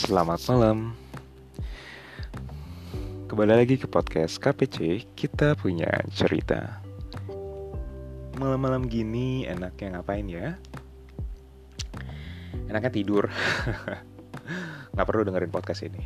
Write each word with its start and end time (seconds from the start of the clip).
Selamat 0.00 0.40
malam. 0.48 0.96
Kembali 3.28 3.52
lagi 3.52 3.76
ke 3.76 3.84
podcast 3.84 4.40
KPC. 4.40 5.04
Kita 5.12 5.52
punya 5.60 5.92
cerita. 6.16 6.80
Malam-malam 8.40 8.88
gini 8.88 9.44
enaknya 9.44 10.00
ngapain 10.00 10.24
ya? 10.24 10.56
Enaknya 12.72 12.88
tidur. 12.88 13.28
Nggak 14.96 15.04
perlu 15.04 15.20
dengerin 15.28 15.52
podcast 15.52 15.84
ini. 15.84 16.00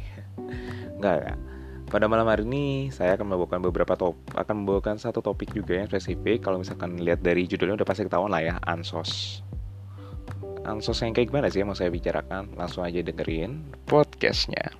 Nggak, 0.98 1.14
nggak. 1.14 1.38
Pada 1.86 2.10
malam 2.10 2.26
hari 2.26 2.42
ini 2.50 2.90
saya 2.90 3.14
akan 3.14 3.30
membawakan 3.30 3.62
beberapa 3.62 3.94
top, 3.94 4.18
akan 4.34 4.66
membawakan 4.66 4.98
satu 4.98 5.22
topik 5.22 5.54
juga 5.54 5.78
yang 5.78 5.86
spesifik. 5.86 6.42
Kalau 6.42 6.58
misalkan 6.58 6.98
lihat 6.98 7.22
dari 7.22 7.46
judulnya 7.46 7.78
udah 7.78 7.86
pasti 7.86 8.02
ketahuan 8.02 8.34
lah 8.34 8.42
ya, 8.42 8.54
ansos 8.66 9.38
ansos 10.64 11.00
yang 11.04 11.12
kayak 11.12 11.28
gimana 11.28 11.52
sih 11.52 11.60
yang 11.60 11.68
mau 11.68 11.76
saya 11.76 11.92
bicarakan 11.92 12.56
langsung 12.56 12.82
aja 12.82 13.04
dengerin 13.04 13.60
podcastnya 13.84 14.72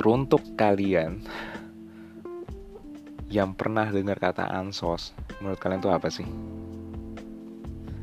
Teruntuk 0.00 0.56
kalian 0.56 1.20
yang 3.28 3.52
pernah 3.52 3.84
dengar 3.86 4.16
kata 4.16 4.48
ansos, 4.48 5.12
menurut 5.38 5.60
kalian 5.60 5.84
itu 5.84 5.92
apa 5.92 6.08
sih? 6.08 6.24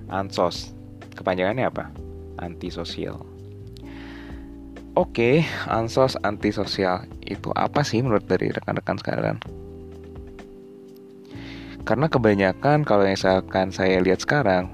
Ansos, 0.05 0.77
kepanjangannya 1.17 1.65
apa? 1.67 1.89
Antisosial. 2.37 3.36
Oke, 4.97 5.45
ansos 5.69 6.17
antisosial 6.25 7.05
itu 7.21 7.53
apa 7.53 7.85
sih 7.85 8.01
menurut 8.01 8.25
dari 8.25 8.49
rekan-rekan 8.49 8.97
sekalian? 8.97 9.37
Karena 11.85 12.09
kebanyakan 12.09 12.81
kalau 12.81 13.05
misalkan 13.05 13.69
saya 13.69 14.01
lihat 14.01 14.25
sekarang 14.25 14.73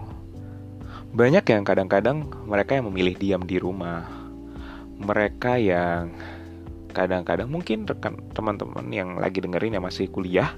banyak 1.11 1.43
yang 1.43 1.67
kadang-kadang 1.67 2.23
mereka 2.47 2.79
yang 2.79 2.87
memilih 2.87 3.19
diam 3.19 3.43
di 3.43 3.59
rumah. 3.59 4.07
Mereka 5.03 5.59
yang 5.59 6.15
kadang-kadang 6.95 7.51
mungkin 7.51 7.83
rekan 7.83 8.15
teman-teman 8.31 8.87
yang 8.95 9.19
lagi 9.19 9.43
dengerin 9.43 9.75
yang 9.75 9.83
masih 9.83 10.07
kuliah 10.07 10.55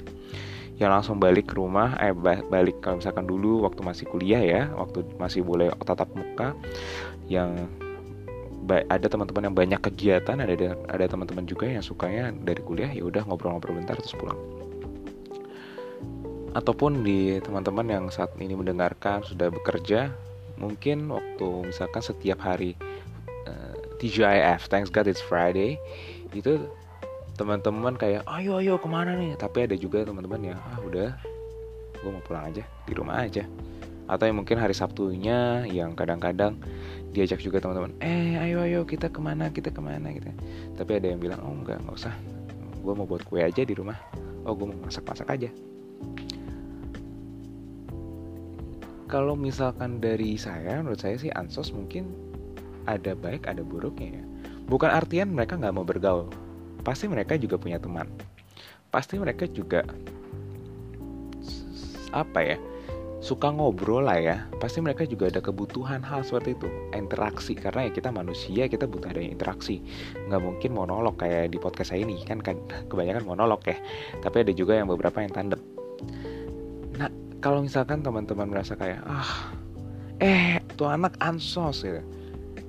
yang 0.77 0.93
langsung 0.93 1.17
balik 1.17 1.49
ke 1.49 1.57
rumah 1.57 1.97
eh 2.03 2.13
balik 2.51 2.85
kalau 2.85 3.01
misalkan 3.01 3.25
dulu 3.25 3.65
waktu 3.65 3.81
masih 3.81 4.05
kuliah 4.11 4.43
ya 4.43 4.61
waktu 4.77 5.07
masih 5.17 5.41
boleh 5.41 5.71
tatap 5.81 6.11
muka 6.13 6.51
yang 7.31 7.65
ada 8.65 9.05
teman-teman 9.05 9.51
yang 9.51 9.55
banyak 9.55 9.79
kegiatan 9.81 10.37
ada 10.41 10.73
ada 10.89 11.05
teman-teman 11.05 11.45
juga 11.45 11.69
yang 11.69 11.85
sukanya 11.85 12.33
dari 12.33 12.61
kuliah 12.65 12.89
ya 12.89 13.05
udah 13.05 13.21
ngobrol-ngobrol 13.29 13.77
bentar 13.77 13.97
terus 13.97 14.17
pulang. 14.17 14.37
Ataupun 16.55 17.03
di 17.03 17.37
teman-teman 17.43 17.85
yang 17.85 18.05
saat 18.09 18.31
ini 18.39 18.55
mendengarkan 18.55 19.21
sudah 19.27 19.51
bekerja 19.51 20.09
mungkin 20.55 21.11
waktu 21.11 21.67
misalkan 21.67 21.99
setiap 21.99 22.39
hari 22.39 22.79
uh, 23.43 23.75
eh, 23.75 23.75
TGIF 23.99 24.71
Thanks 24.71 24.87
God 24.87 25.11
It's 25.11 25.19
Friday 25.19 25.75
itu 26.31 26.63
teman-teman 27.35 27.99
kayak 27.99 28.23
ayo 28.39 28.63
ayo 28.63 28.79
ke 28.79 28.87
mana 28.87 29.19
nih? 29.19 29.35
Tapi 29.35 29.67
ada 29.67 29.75
juga 29.75 30.07
teman-teman 30.07 30.55
yang 30.55 30.59
ah 30.71 30.79
udah 30.79 31.11
gue 31.99 32.09
mau 32.13 32.23
pulang 32.23 32.53
aja 32.53 32.63
di 32.85 32.93
rumah 32.93 33.25
aja 33.25 33.43
atau 34.05 34.23
yang 34.29 34.37
mungkin 34.37 34.61
hari 34.61 34.77
Sabtunya 34.77 35.65
yang 35.65 35.97
kadang-kadang 35.97 36.61
diajak 37.09 37.41
juga 37.41 37.63
teman-teman 37.63 37.95
eh 38.03 38.37
ayo 38.37 38.61
ayo 38.61 38.85
kita 38.85 39.09
ke 39.09 39.17
mana 39.17 39.49
kita 39.49 39.73
ke 39.73 39.81
mana 39.81 40.13
gitu 40.13 40.29
tapi 40.75 40.99
ada 40.99 41.07
yang 41.07 41.19
bilang 41.23 41.39
oh 41.41 41.55
enggak 41.55 41.79
nggak 41.79 41.95
usah. 41.95 42.13
Gue 42.83 42.93
mau 42.93 43.07
buat 43.07 43.23
kue 43.25 43.41
aja 43.41 43.63
di 43.65 43.73
rumah. 43.73 43.97
Oh 44.45 44.53
gue 44.53 44.67
mau 44.69 44.77
masak-masak 44.85 45.25
aja. 45.31 45.49
Kalau 49.09 49.33
misalkan 49.33 50.03
dari 50.03 50.35
saya 50.35 50.83
menurut 50.83 50.99
saya 50.99 51.15
sih 51.15 51.31
ansos 51.33 51.71
mungkin 51.71 52.11
ada 52.85 53.15
baik 53.15 53.47
ada 53.47 53.63
buruknya 53.63 54.21
ya. 54.21 54.23
Bukan 54.67 54.91
artian 54.91 55.31
mereka 55.31 55.55
nggak 55.57 55.73
mau 55.73 55.87
bergaul. 55.87 56.29
Pasti 56.83 57.09
mereka 57.09 57.39
juga 57.39 57.57
punya 57.57 57.79
teman. 57.79 58.11
Pasti 58.93 59.17
mereka 59.17 59.47
juga 59.49 59.81
apa 62.13 62.39
ya 62.43 62.55
suka 63.25 63.49
ngobrol 63.49 64.05
lah 64.05 64.21
ya 64.21 64.37
pasti 64.61 64.85
mereka 64.85 65.01
juga 65.09 65.33
ada 65.33 65.41
kebutuhan 65.41 66.05
hal 66.05 66.21
seperti 66.21 66.53
itu. 66.53 66.69
Interaksi 66.93 67.57
karena 67.57 67.89
ya 67.89 67.91
kita 67.97 68.13
manusia 68.13 68.69
kita 68.69 68.85
butuh 68.85 69.09
ada 69.09 69.17
interaksi. 69.25 69.81
Nggak 70.29 70.41
mungkin 70.45 70.69
monolog 70.77 71.17
kayak 71.17 71.49
di 71.49 71.57
podcast 71.57 71.89
saya 71.89 72.05
ini 72.05 72.21
kan, 72.21 72.37
kan 72.37 72.61
kebanyakan 72.93 73.25
monolog 73.25 73.65
ya. 73.65 73.81
Tapi 74.21 74.45
ada 74.45 74.53
juga 74.53 74.77
yang 74.77 74.85
beberapa 74.85 75.25
yang 75.25 75.33
tandem. 75.33 75.57
Nah 77.01 77.09
kalau 77.41 77.65
misalkan 77.65 78.05
teman-teman 78.05 78.45
merasa 78.45 78.77
kayak 78.77 79.01
ah 79.09 79.49
eh 80.21 80.61
tuh 80.77 80.93
anak 80.93 81.17
ansos 81.17 81.81
ya 81.81 82.05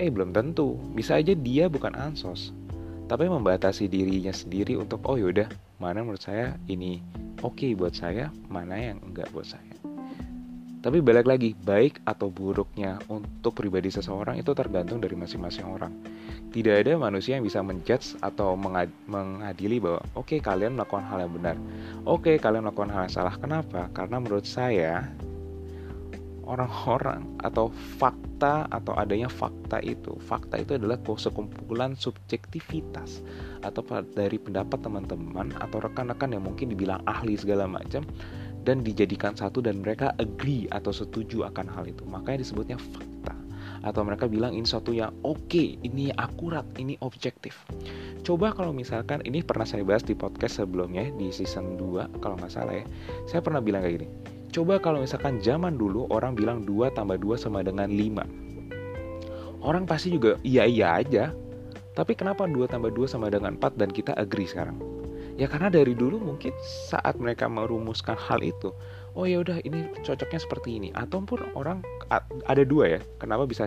eh 0.01 0.09
belum 0.09 0.33
tentu. 0.33 0.81
Bisa 0.97 1.21
aja 1.21 1.37
dia 1.37 1.69
bukan 1.69 1.93
ansos. 1.93 2.57
Tapi 3.07 3.29
membatasi 3.29 3.93
dirinya 3.93 4.33
sendiri 4.33 4.73
untuk 4.81 5.05
oh 5.05 5.21
yaudah 5.21 5.53
mana 5.77 6.01
menurut 6.01 6.25
saya 6.25 6.57
ini 6.73 7.05
oke 7.45 7.61
okay 7.61 7.77
buat 7.77 7.93
saya 7.93 8.33
mana 8.49 8.81
yang 8.81 8.99
enggak 9.05 9.29
buat 9.37 9.45
saya 9.45 9.66
tapi 10.87 11.03
balik 11.03 11.27
lagi, 11.27 11.51
baik 11.67 11.99
atau 12.07 12.31
buruknya 12.31 13.03
untuk 13.11 13.59
pribadi 13.59 13.91
seseorang 13.91 14.39
itu 14.39 14.55
tergantung 14.55 15.03
dari 15.03 15.19
masing-masing 15.19 15.67
orang. 15.67 15.91
Tidak 16.55 16.71
ada 16.71 16.95
manusia 16.95 17.35
yang 17.35 17.43
bisa 17.43 17.59
menjudge 17.59 18.15
atau 18.23 18.55
mengadili 19.11 19.83
bahwa 19.83 19.99
oke 20.15 20.31
okay, 20.31 20.39
kalian 20.39 20.79
melakukan 20.79 21.03
hal 21.11 21.27
yang 21.27 21.35
benar. 21.35 21.59
Oke, 22.07 22.31
okay, 22.31 22.37
kalian 22.39 22.71
melakukan 22.71 22.95
hal 22.95 23.11
yang 23.11 23.15
salah. 23.19 23.35
Kenapa? 23.35 23.91
Karena 23.91 24.23
menurut 24.23 24.47
saya 24.47 25.11
orang-orang 26.47 27.35
atau 27.43 27.75
fakta 27.99 28.71
atau 28.71 28.95
adanya 28.95 29.27
fakta 29.27 29.83
itu 29.83 30.15
fakta 30.23 30.63
itu 30.63 30.79
adalah 30.79 31.03
sekumpulan 31.19 31.99
subjektivitas 31.99 33.27
atau 33.67 33.83
dari 34.15 34.39
pendapat 34.39 34.79
teman-teman 34.79 35.51
atau 35.59 35.83
rekan-rekan 35.83 36.31
yang 36.39 36.47
mungkin 36.47 36.71
dibilang 36.71 37.03
ahli 37.03 37.35
segala 37.35 37.67
macam 37.67 38.07
dan 38.67 38.83
dijadikan 38.83 39.39
satu 39.39 39.63
dan 39.63 39.79
mereka 39.79 40.11
agree 40.19 40.67
atau 40.75 40.91
setuju 40.91 41.47
akan 41.47 41.71
hal 41.71 41.87
itu. 41.87 42.03
Makanya 42.03 42.43
disebutnya 42.43 42.77
fakta. 42.83 43.39
Atau 43.87 44.03
mereka 44.03 44.27
bilang 44.27 44.51
ini 44.51 44.67
suatu 44.67 44.91
yang 44.91 45.15
oke, 45.23 45.39
okay, 45.47 45.79
ini 45.87 46.11
akurat, 46.19 46.67
ini 46.75 46.99
objektif. 46.99 47.63
Coba 48.27 48.51
kalau 48.51 48.75
misalkan 48.75 49.23
ini 49.23 49.47
pernah 49.47 49.63
saya 49.63 49.87
bahas 49.87 50.03
di 50.03 50.19
podcast 50.19 50.59
sebelumnya 50.59 51.07
di 51.15 51.31
season 51.31 51.79
2 51.79 52.19
kalau 52.19 52.35
nggak 52.35 52.51
salah 52.51 52.83
ya. 52.83 52.85
Saya 53.31 53.39
pernah 53.47 53.63
bilang 53.63 53.87
kayak 53.87 54.03
gini. 54.03 54.09
Coba 54.51 54.83
kalau 54.83 55.07
misalkan 55.07 55.39
zaman 55.39 55.79
dulu 55.79 56.11
orang 56.11 56.35
bilang 56.35 56.67
2 56.67 56.91
tambah 56.99 57.15
2 57.23 57.39
sama 57.39 57.63
dengan 57.63 57.87
5. 57.87 59.63
Orang 59.63 59.87
pasti 59.87 60.11
juga 60.11 60.35
iya-iya 60.43 60.99
aja. 60.99 61.25
Tapi 61.95 62.19
kenapa 62.19 62.51
2 62.51 62.67
tambah 62.67 62.91
2 62.91 63.07
sama 63.07 63.31
dengan 63.31 63.55
4 63.55 63.79
dan 63.79 63.95
kita 63.95 64.19
agree 64.19 64.51
sekarang? 64.51 64.96
Ya 65.37 65.47
karena 65.47 65.69
dari 65.69 65.93
dulu 65.93 66.21
mungkin 66.21 66.53
saat 66.65 67.17
mereka 67.21 67.49
merumuskan 67.49 68.17
hal 68.17 68.41
itu 68.41 68.73
oh 69.17 69.25
ya 69.25 69.41
udah 69.41 69.59
ini 69.65 69.89
cocoknya 70.05 70.39
seperti 70.39 70.77
ini. 70.77 70.89
Ataupun 70.93 71.57
orang 71.57 71.81
ada 72.47 72.63
dua 72.63 73.01
ya 73.01 73.01
kenapa 73.17 73.49
bisa 73.49 73.67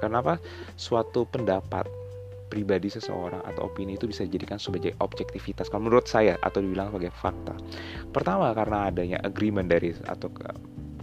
kenapa 0.00 0.40
suatu 0.80 1.28
pendapat 1.28 1.86
pribadi 2.48 2.88
seseorang 2.88 3.44
atau 3.44 3.68
opini 3.68 4.00
itu 4.00 4.08
bisa 4.08 4.24
dijadikan 4.24 4.56
sebagai 4.56 4.96
objektivitas? 5.04 5.68
Kalau 5.68 5.86
menurut 5.86 6.08
saya 6.08 6.40
atau 6.40 6.64
dibilang 6.64 6.90
sebagai 6.90 7.12
fakta. 7.12 7.54
Pertama 8.10 8.50
karena 8.56 8.88
adanya 8.88 9.20
agreement 9.22 9.68
dari 9.68 9.92
atau 10.08 10.32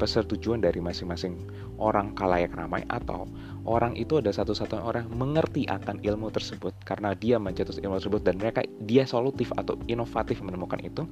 persetujuan 0.03 0.59
dari 0.59 0.83
masing-masing 0.83 1.47
orang 1.79 2.11
kalayak 2.11 2.51
ramai 2.51 2.83
atau 2.91 3.23
orang 3.63 3.95
itu 3.95 4.19
ada 4.19 4.35
satu-satunya 4.35 4.83
orang 4.83 5.07
mengerti 5.15 5.63
akan 5.71 6.03
ilmu 6.03 6.27
tersebut. 6.27 6.75
Karena 6.83 7.15
dia 7.15 7.39
mencetus 7.39 7.79
ilmu 7.79 8.03
tersebut 8.03 8.19
dan 8.27 8.35
mereka 8.35 8.67
dia 8.83 9.07
solutif 9.07 9.55
atau 9.55 9.79
inovatif 9.87 10.43
menemukan 10.43 10.83
itu 10.83 11.07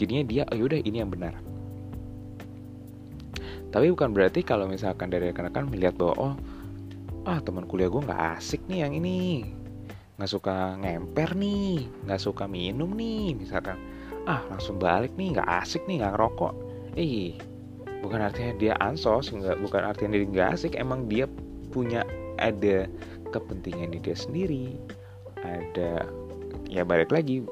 jadinya 0.00 0.24
dia 0.24 0.42
oh 0.48 0.56
yaudah 0.56 0.80
ini 0.80 1.04
yang 1.04 1.12
benar. 1.12 1.36
Tapi 3.68 3.92
bukan 3.92 4.16
berarti 4.16 4.40
kalau 4.40 4.64
misalkan 4.64 5.12
dari 5.12 5.28
rekan-rekan 5.28 5.68
melihat 5.68 6.00
bahwa 6.00 6.14
oh 6.16 6.34
ah 7.28 7.38
teman 7.44 7.68
kuliah 7.68 7.92
gue 7.92 8.00
nggak 8.00 8.40
asik 8.40 8.64
nih 8.72 8.88
yang 8.88 8.96
ini. 8.96 9.52
Nggak 10.16 10.30
suka 10.32 10.80
ngemper 10.80 11.36
nih. 11.36 11.84
Nggak 12.08 12.20
suka 12.24 12.48
minum 12.48 12.96
nih 12.96 13.36
misalkan. 13.36 13.76
Ah 14.24 14.40
langsung 14.48 14.80
balik 14.80 15.12
nih. 15.20 15.36
Nggak 15.36 15.48
asik 15.60 15.84
nih 15.84 16.00
nggak 16.00 16.16
ngerokok. 16.16 16.54
Eh 16.96 17.49
bukan 18.00 18.20
artinya 18.24 18.52
dia 18.56 18.74
ansos 18.80 19.28
nggak 19.30 19.60
bukan 19.60 19.82
artinya 19.84 20.16
dia 20.16 20.26
nggak 20.26 20.48
asik 20.56 20.72
emang 20.76 21.04
dia 21.06 21.28
punya 21.70 22.02
ada 22.40 22.88
kepentingan 23.30 23.94
di 23.94 23.98
dia 24.02 24.16
sendiri. 24.16 24.74
Ada 25.40 26.04
ya 26.68 26.82
balik 26.82 27.12
lagi 27.14 27.44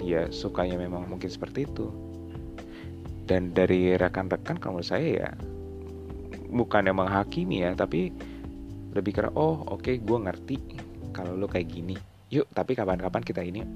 dia 0.00 0.30
sukanya 0.32 0.80
memang 0.80 1.06
mungkin 1.10 1.28
seperti 1.28 1.68
itu. 1.68 1.90
Dan 3.26 3.50
dari 3.52 3.98
rekan-rekan 3.98 4.62
kalau 4.62 4.80
saya 4.80 5.26
ya 5.26 5.30
bukan 6.46 6.86
emang 6.86 7.10
menghakimi 7.10 7.66
ya 7.66 7.74
tapi 7.74 8.14
lebih 8.94 9.18
karena 9.18 9.34
oh 9.34 9.66
oke 9.66 9.82
okay, 9.82 9.98
gue 9.98 10.18
ngerti 10.18 10.56
kalau 11.10 11.34
lo 11.34 11.50
kayak 11.50 11.68
gini. 11.68 11.98
Yuk 12.30 12.46
tapi 12.54 12.78
kapan-kapan 12.78 13.22
kita 13.26 13.42
ini. 13.42 13.66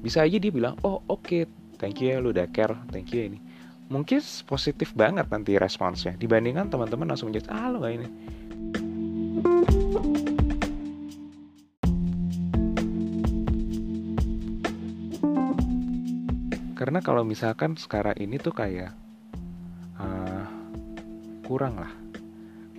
Bisa 0.00 0.24
aja 0.24 0.36
dia 0.40 0.52
bilang 0.52 0.80
oh 0.80 1.04
oke 1.06 1.22
okay, 1.22 1.42
thank 1.76 2.00
you 2.00 2.12
ya 2.12 2.18
lu 2.20 2.32
udah 2.32 2.48
care 2.48 2.72
thank 2.92 3.12
you 3.12 3.20
ya 3.20 3.26
ini 3.32 3.49
mungkin 3.90 4.22
positif 4.46 4.94
banget 4.94 5.26
nanti 5.26 5.58
responsnya. 5.58 6.14
Dibandingkan 6.14 6.70
teman-teman 6.70 7.10
langsung 7.10 7.34
menjadi 7.34 7.50
ah 7.50 7.68
lo 7.68 7.82
ini. 7.90 8.06
Karena 16.78 17.04
kalau 17.04 17.26
misalkan 17.26 17.76
sekarang 17.76 18.16
ini 18.16 18.40
tuh 18.40 18.56
kayak 18.56 18.94
uh, 20.00 20.46
kurang 21.44 21.76
lah. 21.76 21.92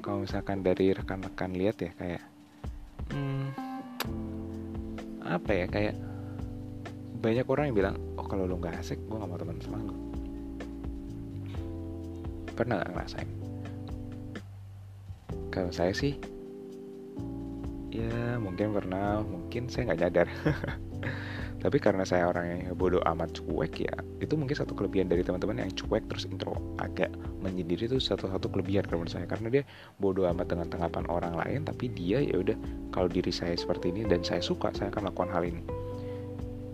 Kalau 0.02 0.25
misalkan 0.25 0.66
dari 0.66 0.90
rekan-rekan 0.96 1.54
lihat 1.54 1.78
ya 1.78 1.92
kayak 1.94 2.24
hmm, 3.13 3.46
apa 5.22 5.52
ya 5.54 5.66
kayak 5.69 5.96
banyak 7.22 7.46
orang 7.46 7.69
yang 7.69 7.78
bilang 7.78 7.96
oh 8.18 8.25
kalau 8.25 8.50
lu 8.50 8.58
nggak 8.58 8.81
asik 8.81 8.98
gue 9.06 9.13
nggak 9.13 9.30
mau 9.30 9.38
teman 9.38 9.62
sama 9.62 10.11
pernah 12.62 12.78
nggak 12.80 12.92
ngerasain? 12.94 13.30
Kalau 15.52 15.72
saya 15.74 15.92
sih 15.92 16.16
ya 17.92 18.40
mungkin 18.40 18.72
pernah 18.72 19.19
mungkin 19.25 19.68
saya 19.68 19.92
nggak 19.92 20.00
nyadar. 20.06 20.28
Tapi 21.62 21.78
karena 21.78 22.02
saya 22.02 22.25
orang 22.25 22.46
yang 22.50 22.62
bodoh 22.74 23.06
amat 23.06 23.38
cuek 23.38 23.86
ya 23.86 23.94
itu 24.18 24.34
mungkin 24.34 24.58
satu 24.58 24.74
kelebihan 24.74 25.06
dari 25.06 25.22
teman-teman 25.22 25.62
yang 25.62 25.69
cuek 25.78 26.10
terus 26.10 26.25
intro 26.25 26.58
agak 26.81 27.13
menyendiri 27.38 27.86
itu 27.86 28.02
satu-satu 28.02 28.50
kelebihan 28.50 28.81
kalau 28.90 29.06
menurut 29.06 29.13
saya. 29.13 29.30
Karena 29.30 29.50
dia 29.50 29.63
bodoh 30.02 30.25
amat 30.30 30.50
dengan 30.50 30.69
tanggapan 30.69 31.06
orang 31.10 31.38
lain 31.38 31.62
tapi 31.66 31.90
dia 31.94 32.22
ya 32.22 32.42
udah 32.42 32.58
kalau 32.94 33.10
diri 33.10 33.30
saya 33.30 33.54
seperti 33.54 33.94
ini 33.94 34.10
dan 34.10 34.25
saya 34.25 34.42
suka 34.42 34.74
saya 34.74 34.90
akan 34.90 35.13
lakukan 35.13 35.30
hal 35.30 35.46
ini 35.46 35.81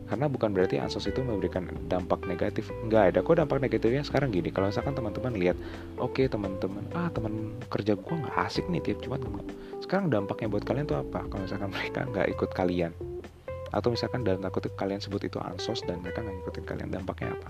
karena 0.08 0.32
bukan 0.32 0.56
berarti 0.56 0.80
ansos 0.80 1.04
itu 1.04 1.20
memberikan 1.20 1.68
dampak 1.92 2.24
negatif. 2.24 2.72
Nggak 2.88 3.04
ada. 3.12 3.20
Kok 3.20 3.44
dampak 3.44 3.60
negatifnya 3.60 4.08
sekarang 4.08 4.32
gini? 4.32 4.56
Kalau 4.56 4.72
misalkan 4.72 4.96
teman-teman 4.96 5.36
lihat 5.36 5.60
oke 6.00 6.16
okay, 6.16 6.26
teman-teman 6.32 6.84
ah 6.96 7.12
teman 7.12 7.52
kerja 7.68 8.00
gue 8.00 8.16
nggak 8.16 8.36
asik 8.48 8.72
nih 8.72 8.80
tiap 8.80 9.04
cuman 9.04 9.20
sekarang 9.84 10.08
dampaknya 10.08 10.48
buat 10.48 10.64
kalian 10.64 10.88
tuh 10.88 11.04
apa? 11.04 11.28
Kalau 11.28 11.44
misalkan 11.44 11.70
mereka 11.76 12.00
nggak 12.08 12.28
ikut 12.32 12.50
kalian? 12.56 12.92
Atau 13.76 13.92
misalkan 13.92 14.24
dalam 14.24 14.40
takut 14.40 14.64
kalian 14.80 15.04
sebut 15.04 15.28
itu 15.28 15.44
ansos 15.44 15.84
dan 15.84 16.00
mereka 16.00 16.24
nggak 16.24 16.36
ngikutin 16.40 16.64
kalian 16.64 16.90
dampaknya 16.90 17.36
apa? 17.36 17.48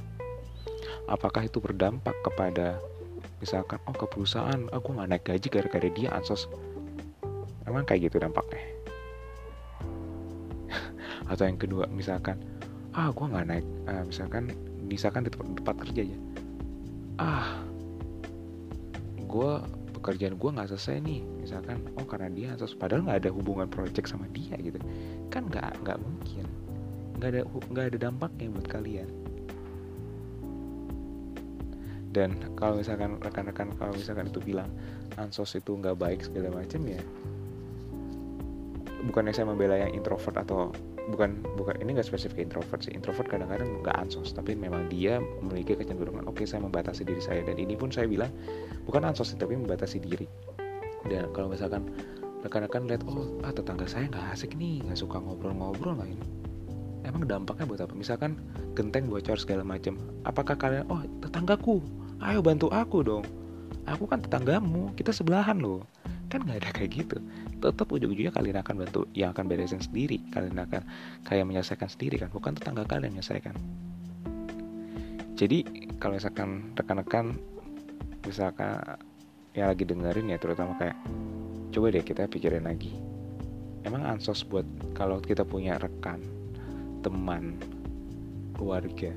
Apakah 1.13 1.45
itu 1.45 1.61
berdampak 1.61 2.17
kepada 2.25 2.81
misalkan 3.37 3.77
oh 3.85 3.93
ke 3.93 4.09
perusahaan 4.09 4.65
aku 4.73 4.91
oh, 4.91 4.93
nggak 4.97 5.07
naik 5.13 5.23
gaji 5.29 5.47
gara-gara 5.53 5.89
dia 5.93 6.09
ansos? 6.09 6.49
Emang 7.69 7.85
kayak 7.85 8.09
gitu 8.09 8.17
dampaknya 8.17 8.76
atau 11.27 11.43
yang 11.43 11.59
kedua 11.59 11.85
misalkan 11.91 12.39
ah 12.97 13.13
gue 13.13 13.25
nggak 13.29 13.45
naik. 13.45 13.65
Uh, 13.85 14.03
misalkan 14.07 14.43
misalkan 14.87 15.21
di 15.27 15.31
tempat, 15.31 15.47
tempat 15.61 15.75
kerja 15.85 16.01
aja. 16.07 16.17
Ah 17.21 17.47
gue 19.27 19.51
pekerjaan 19.99 20.35
gue 20.39 20.49
nggak 20.49 20.69
selesai 20.73 21.03
nih. 21.03 21.21
Misalkan 21.43 21.77
oh 21.99 22.07
karena 22.07 22.29
dia 22.31 22.49
terus 22.57 22.73
padahal 22.73 23.05
nggak 23.05 23.27
ada 23.27 23.31
hubungan 23.31 23.67
project 23.69 24.09
sama 24.09 24.25
dia 24.33 24.55
gitu. 24.57 24.79
Kan 25.29 25.51
nggak 25.51 25.83
nggak 25.85 25.97
mungkin. 26.01 26.45
Nggak 27.21 27.29
ada 27.33 27.41
nggak 27.45 27.85
ada 27.93 27.97
dampaknya 28.09 28.47
buat 28.49 28.67
kalian. 28.67 29.09
Dan 32.15 32.33
kalau 32.57 32.81
misalkan 32.81 33.21
rekan-rekan 33.21 33.77
kalau 33.77 33.93
misalkan 33.93 34.25
itu 34.31 34.41
bilang 34.41 34.71
ansos 35.21 35.53
itu 35.53 35.77
nggak 35.77 35.97
baik 35.97 36.25
segala 36.25 36.49
macam 36.49 36.81
ya 36.89 37.01
bukannya 39.05 39.33
saya 39.33 39.47
membela 39.47 39.77
yang 39.77 39.93
introvert 39.93 40.35
atau 40.41 40.73
bukan 41.07 41.39
bukan 41.55 41.75
ini 41.79 41.97
nggak 41.97 42.07
spesifik 42.07 42.47
introvert 42.51 42.83
sih. 42.83 42.91
Introvert 42.91 43.27
kadang-kadang 43.31 43.81
nggak 43.83 43.95
ansos 43.95 44.35
tapi 44.35 44.53
memang 44.53 44.91
dia 44.91 45.19
memiliki 45.41 45.75
kecenderungan 45.79 46.27
oke 46.27 46.43
okay, 46.43 46.45
saya 46.45 46.63
membatasi 46.63 47.07
diri 47.07 47.21
saya. 47.23 47.41
Dan 47.47 47.55
ini 47.57 47.73
pun 47.79 47.89
saya 47.89 48.05
bilang 48.05 48.31
bukan 48.83 49.07
ansos 49.07 49.31
tapi 49.35 49.55
membatasi 49.55 50.03
diri. 50.03 50.27
Dan 51.07 51.31
kalau 51.31 51.47
misalkan 51.47 51.87
rekan-rekan 52.43 52.85
lihat 52.85 53.01
oh 53.07 53.39
ah 53.41 53.51
tetangga 53.51 53.87
saya 53.87 54.11
nggak 54.11 54.25
asik 54.35 54.53
nih 54.59 54.83
nggak 54.85 54.99
suka 54.99 55.17
ngobrol-ngobrol 55.17 55.97
nggak 55.97 56.13
ini 56.13 56.27
emang 57.07 57.23
dampaknya 57.23 57.65
buat 57.65 57.81
apa? 57.81 57.93
Misalkan 57.95 58.35
genteng 58.75 59.07
bocor 59.07 59.39
segala 59.39 59.63
macam 59.63 59.95
apakah 60.27 60.59
kalian 60.59 60.85
oh 60.91 61.01
tetanggaku? 61.23 61.79
Ayo 62.19 62.43
bantu 62.43 62.67
aku 62.69 63.01
dong. 63.01 63.25
Aku 63.87 64.03
kan 64.03 64.19
tetanggamu 64.19 64.91
kita 64.99 65.15
sebelahan 65.15 65.57
loh. 65.63 65.87
Kan 66.27 66.43
nggak 66.43 66.67
ada 66.67 66.69
kayak 66.75 66.91
gitu 67.07 67.17
tetap 67.57 67.89
ujung-ujungnya 67.89 68.33
kalian 68.33 68.61
akan 68.61 68.75
bantu 68.85 69.01
yang 69.17 69.33
akan 69.33 69.49
beresin 69.49 69.81
sendiri 69.81 70.21
kalian 70.29 70.57
akan 70.61 70.81
kayak 71.25 71.45
menyelesaikan 71.45 71.89
sendiri 71.89 72.21
kan 72.21 72.29
bukan 72.29 72.53
tetangga 72.53 72.85
kalian 72.85 73.17
menyelesaikan. 73.17 73.55
Jadi 75.37 75.57
kalau 76.01 76.17
misalkan 76.17 76.73
rekan-rekan 76.73 77.37
misalkan 78.25 78.81
yang 79.57 79.73
lagi 79.73 79.85
dengerin 79.85 80.33
ya 80.33 80.37
terutama 80.37 80.77
kayak 80.77 80.97
coba 81.73 81.93
deh 81.93 82.05
kita 82.05 82.29
pikirin 82.29 82.65
lagi 82.65 82.93
emang 83.87 84.03
ansos 84.03 84.43
buat 84.43 84.67
kalau 84.93 85.23
kita 85.23 85.47
punya 85.47 85.79
rekan 85.79 86.19
teman 87.01 87.55
keluarga 88.53 89.13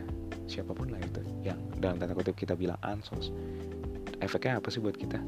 siapa 0.46 0.70
pun 0.70 0.94
lah 0.94 1.00
itu 1.02 1.22
yang 1.42 1.58
dalam 1.82 1.98
tanda 1.98 2.14
kutip 2.14 2.38
kita 2.38 2.54
bilang 2.54 2.78
ansos 2.86 3.34
efeknya 4.22 4.62
apa 4.62 4.70
sih 4.70 4.78
buat 4.78 4.94
kita 4.94 5.18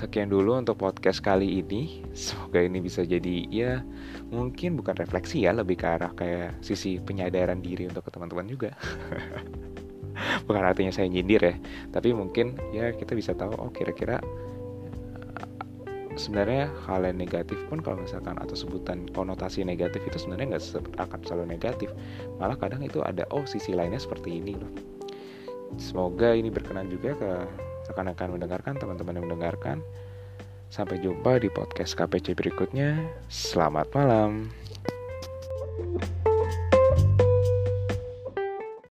sekian 0.00 0.32
dulu 0.32 0.56
untuk 0.56 0.80
podcast 0.80 1.20
kali 1.20 1.60
ini. 1.60 2.00
Semoga 2.16 2.64
ini 2.64 2.80
bisa 2.80 3.04
jadi 3.04 3.44
ya 3.52 3.84
mungkin 4.32 4.80
bukan 4.80 4.96
refleksi 4.96 5.44
ya, 5.44 5.52
lebih 5.52 5.76
ke 5.76 5.84
arah 5.84 6.08
kayak 6.16 6.56
sisi 6.64 6.96
penyadaran 6.96 7.60
diri 7.60 7.84
untuk 7.84 8.08
teman-teman 8.08 8.48
juga. 8.48 8.72
bukan 10.48 10.62
artinya 10.64 10.88
saya 10.88 11.12
nyindir 11.12 11.44
ya, 11.44 11.54
tapi 11.92 12.16
mungkin 12.16 12.56
ya 12.72 12.96
kita 12.96 13.12
bisa 13.12 13.36
tahu 13.36 13.52
oh 13.60 13.68
kira-kira 13.68 14.24
sebenarnya 16.16 16.68
hal 16.88 17.04
yang 17.04 17.16
negatif 17.16 17.56
pun 17.68 17.80
kalau 17.80 18.00
misalkan 18.00 18.36
atau 18.40 18.52
sebutan 18.52 19.08
konotasi 19.16 19.64
negatif 19.64 20.04
itu 20.04 20.20
sebenarnya 20.20 20.56
nggak 20.56 20.64
akan 21.00 21.20
selalu 21.24 21.56
negatif 21.56 21.88
malah 22.36 22.58
kadang 22.58 22.84
itu 22.84 23.00
ada 23.00 23.24
oh 23.32 23.46
sisi 23.48 23.72
lainnya 23.72 23.96
seperti 23.96 24.42
ini 24.42 24.58
loh 24.58 24.68
semoga 25.80 26.34
ini 26.36 26.52
berkenan 26.52 26.92
juga 26.92 27.16
ke 27.16 27.30
rekan-rekan 27.90 28.30
mendengarkan, 28.30 28.78
teman-teman 28.78 29.18
yang 29.18 29.26
mendengarkan. 29.26 29.82
Sampai 30.70 31.02
jumpa 31.02 31.42
di 31.42 31.50
podcast 31.50 31.98
KPC 31.98 32.38
berikutnya. 32.38 33.02
Selamat 33.26 33.90
malam. 33.90 34.54
thank 35.80 36.04
you 36.04 36.19